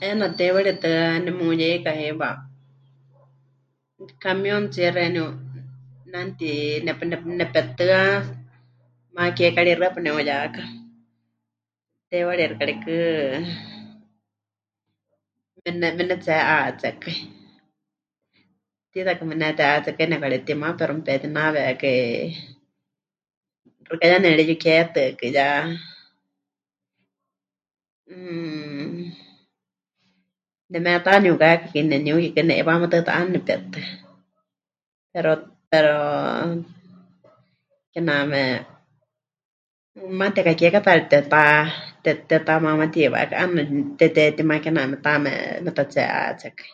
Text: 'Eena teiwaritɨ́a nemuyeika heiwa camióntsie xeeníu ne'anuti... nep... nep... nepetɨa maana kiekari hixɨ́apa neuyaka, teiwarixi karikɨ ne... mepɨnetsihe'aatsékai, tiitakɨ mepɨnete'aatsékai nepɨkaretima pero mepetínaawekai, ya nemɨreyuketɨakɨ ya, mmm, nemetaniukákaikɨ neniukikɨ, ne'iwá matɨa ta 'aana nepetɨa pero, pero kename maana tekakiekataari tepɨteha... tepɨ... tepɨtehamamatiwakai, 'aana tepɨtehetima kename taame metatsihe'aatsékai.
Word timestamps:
'Eena 0.00 0.26
teiwaritɨ́a 0.38 1.02
nemuyeika 1.24 1.90
heiwa 2.00 2.28
camióntsie 4.22 4.88
xeeníu 4.96 5.26
ne'anuti... 6.10 6.50
nep... 6.86 7.00
nep... 7.10 7.22
nepetɨa 7.38 8.00
maana 9.14 9.36
kiekari 9.36 9.70
hixɨ́apa 9.72 9.98
neuyaka, 10.02 10.62
teiwarixi 12.08 12.56
karikɨ 12.60 12.94
ne... 15.62 15.70
mepɨnetsihe'aatsékai, 15.80 17.18
tiitakɨ 18.90 19.22
mepɨnete'aatsékai 19.26 20.08
nepɨkaretima 20.08 20.68
pero 20.78 20.90
mepetínaawekai, 20.94 22.00
ya 24.10 24.16
nemɨreyuketɨakɨ 24.22 25.26
ya, 25.36 25.46
mmm, 28.10 29.04
nemetaniukákaikɨ 30.70 31.78
neniukikɨ, 31.90 32.40
ne'iwá 32.46 32.74
matɨa 32.80 33.06
ta 33.06 33.12
'aana 33.14 33.30
nepetɨa 33.34 33.82
pero, 35.12 35.30
pero 35.70 35.94
kename 37.92 38.42
maana 40.18 40.34
tekakiekataari 40.36 41.02
tepɨteha... 41.10 41.56
tepɨ... 42.04 42.22
tepɨtehamamatiwakai, 42.28 43.36
'aana 43.38 43.60
tepɨtehetima 43.98 44.62
kename 44.64 44.96
taame 45.04 45.32
metatsihe'aatsékai. 45.64 46.70